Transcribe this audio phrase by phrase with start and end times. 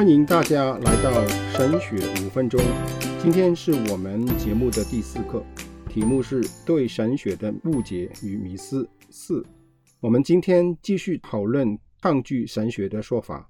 [0.00, 1.94] 欢迎大家来到神学
[2.24, 2.58] 五分钟。
[3.22, 5.44] 今天是我们节目的第四课，
[5.90, 9.44] 题目是对神学的误解与迷思四。
[10.00, 13.46] 我们今天继续讨论抗拒神学的说法。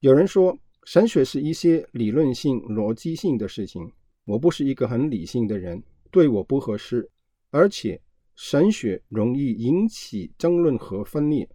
[0.00, 3.92] 有人说神学是一些理论性、逻辑性的事情，
[4.24, 7.06] 我不是一个很理性的人，对我不合适，
[7.50, 8.00] 而且
[8.36, 11.46] 神学容易引起争论和分裂，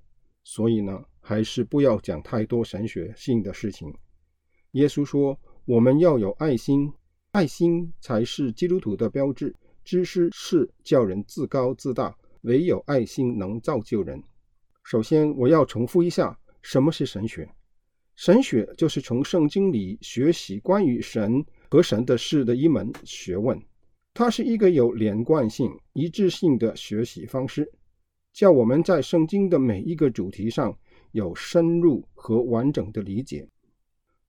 [0.43, 3.91] 所以呢，还是不要讲太多神学性的事情。
[4.73, 6.91] 耶稣说，我们要有爱心，
[7.31, 9.55] 爱心才是基督徒的标志。
[9.83, 12.15] 知识是叫人自高自大。
[12.43, 14.21] 唯有爱心能造就人。
[14.83, 17.49] 首先，我要重复一下，什么是神学？
[18.17, 23.57] 神学就是从圣经里学习关于神和神的事的一门学问。
[24.13, 27.71] 它是一个有连贯性、一致性的学习方式，
[28.33, 30.77] 叫我们在圣经的每一个主题上
[31.13, 33.47] 有深入和完整的理解。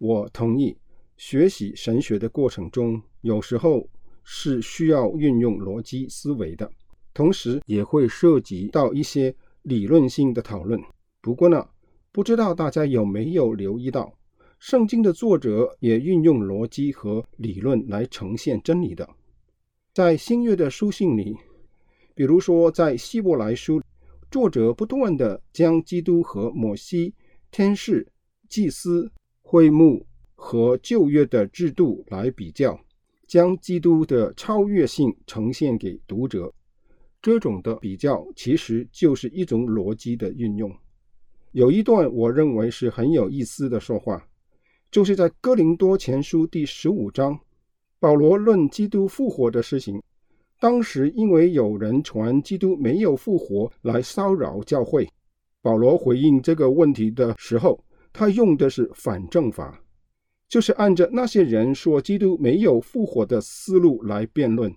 [0.04, 0.76] 我同意，
[1.16, 3.88] 学习神学的过程中，有时候
[4.22, 6.70] 是需要运用逻辑思维的。
[7.14, 10.78] 同时也会涉及到一些理论性的讨论。
[11.22, 11.66] 不过呢，
[12.12, 14.12] 不知道大家有没有留意到，
[14.58, 19.08] 圣经的作者也运用逻辑和理论来呈现真理的。
[19.94, 21.34] 在新约的书信里，
[22.14, 23.80] 比如说在希伯来书，
[24.30, 27.14] 作者不断地将基督和摩西、
[27.50, 28.06] 天使、
[28.50, 29.10] 祭司、
[29.54, 32.76] 会幕和旧约的制度来比较，
[33.24, 36.52] 将基督的超越性呈现给读者。
[37.22, 40.68] 这种的比较其实就是一种逻辑的运用。
[41.52, 44.20] 有一段我认为是很有意思的说话，
[44.90, 47.38] 就是在哥林多前书第十五章，
[48.00, 50.02] 保罗论基督复活的事情。
[50.58, 55.08] 当时因为有人传基督没有复活来骚扰教会，
[55.62, 57.78] 保罗回应这个问题的时候，
[58.14, 59.82] 他用的是反证法，
[60.48, 64.72] 就是按着那些人说基督没有复活的思路来辩论。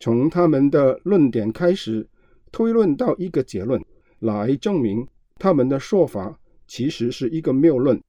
[0.00, 2.08] 从他们的论点开始
[2.50, 3.80] 推论到一个结论，
[4.18, 5.06] 来证明
[5.38, 8.02] 他们的说法其实是一个谬论。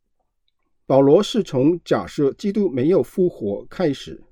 [0.87, 4.23] 保罗是从假设基督没有复活开始，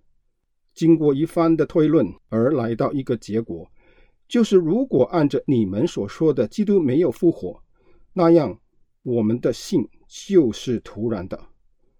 [0.73, 3.69] 经过一番的推论而来到一个结果，
[4.27, 7.61] 就是如果按照你们所说的基督没有复活，
[8.13, 8.59] 那样
[9.03, 11.39] 我们的信就是徒然的，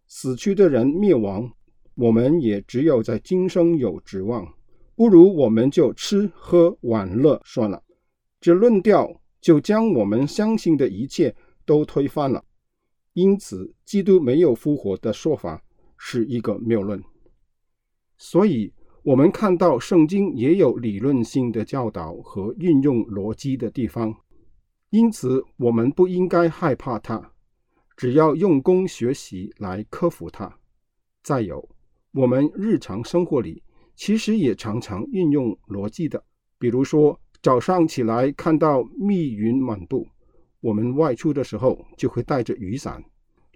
[0.08, 1.52] 死去的人灭亡，
[1.96, 4.54] 我们也只有在今生有指望。
[4.96, 7.82] 不如我们就吃喝玩乐算了，
[8.42, 11.34] 这论调就将我们相信的一切
[11.66, 12.44] 都推翻了。
[13.14, 15.64] 因此，基督没有复活的说法
[15.98, 17.02] 是一个谬论。
[18.18, 18.74] 所以，
[19.04, 24.14] 我们看到圣经也有理论性的教导和运用逻辑的地方，
[24.90, 27.32] 因此我们不应该害怕它，
[27.96, 30.58] 只要用功学习来克服它。
[31.22, 31.70] 再有，
[32.12, 33.62] 我们日常生活里。
[33.96, 36.24] 其实也常常运用逻辑的，
[36.58, 40.08] 比如说早上起来看到密云满布，
[40.62, 43.04] 我们外出的时候就会带着雨伞，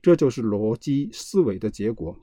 [0.02, 2.14] 这就是逻辑思维的结果。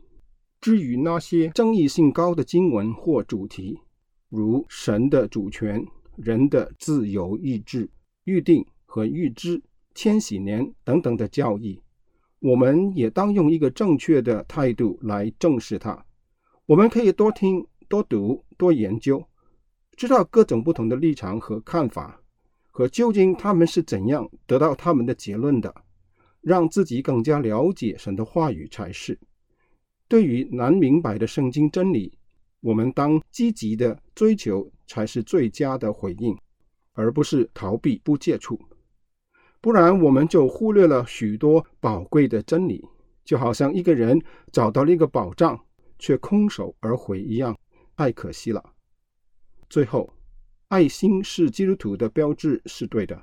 [0.61, 3.81] 至于那些争议性高的经文或主题，
[4.29, 5.83] 如神的主权、
[6.17, 7.89] 人的自由意志、
[8.25, 9.63] 预定和预知、
[9.95, 11.81] 千禧年等等的教义，
[12.41, 16.05] 我们也当用一个正确的态度来正视它。
[16.67, 17.65] 我们可以多听。
[17.91, 19.21] 多读多研究，
[19.97, 22.21] 知道各种不同的立场和看法，
[22.71, 25.75] 和究竟他们是怎样得到他们的结论的，
[26.41, 29.19] 让自己更加了解神的话语才是。
[30.07, 32.17] 对于难明白的圣经真理，
[32.61, 36.39] 我们当积极的追求才是最佳的回应，
[36.93, 38.57] 而不是逃避不接触。
[39.61, 42.85] 不然我们就忽略了许多宝贵的真理，
[43.25, 45.61] 就好像一个人找到了一个宝藏，
[45.99, 47.57] 却空手而回一样。
[47.97, 48.65] 太可惜了。
[49.69, 50.15] 最后，
[50.69, 53.23] 爱心是基督徒的标志是对的，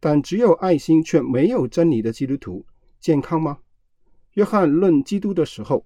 [0.00, 2.66] 但只有爱心却没有真理的基督徒
[2.98, 3.58] 健康吗？
[4.32, 5.84] 约翰论基督的时候，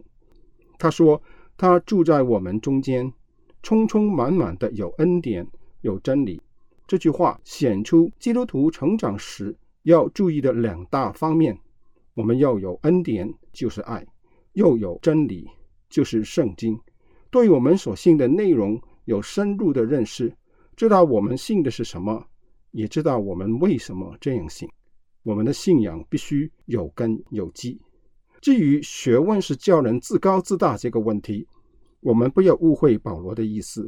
[0.78, 1.22] 他说
[1.58, 3.12] 他住在我们中间，
[3.62, 5.46] 充充满满的有恩典
[5.82, 6.40] 有真理。
[6.86, 11.58] 这句话显出基督徒成长时要注意的两大方面：
[12.14, 14.02] 我们要有恩典，就是爱；
[14.52, 15.48] 又有真理，
[15.88, 16.78] 就是圣经。
[17.30, 20.32] 对我们所信的内容有深入的认识，
[20.76, 22.26] 知道我们信的是什么，
[22.72, 24.68] 也知道我们为什么这样信。
[25.22, 27.80] 我们的信仰必须有根有基。
[28.40, 31.46] 至于学问是叫人自高自大这个问题，
[32.00, 33.86] 我们不要误会保罗的意思。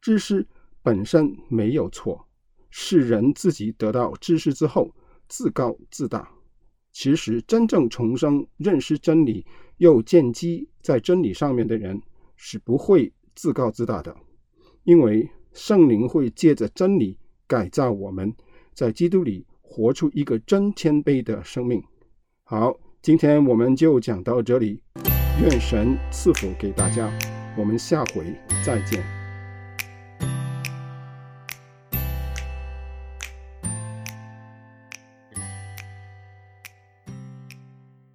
[0.00, 0.46] 知识
[0.82, 2.26] 本身没有错，
[2.68, 4.90] 是人自己得到知识之后
[5.28, 6.30] 自高自大。
[6.92, 9.44] 其实，真正重生、认识真理
[9.76, 12.00] 又建基在真理上面的人，
[12.36, 14.16] 是不会自高自大的，
[14.84, 18.34] 因为圣灵会借着真理改造我们，
[18.72, 21.82] 在基督里活出一个真谦卑的生命。
[22.44, 24.82] 好，今天我们就讲到这里，
[25.42, 27.12] 愿神赐福给大家，
[27.58, 28.24] 我们下回
[28.64, 29.25] 再见。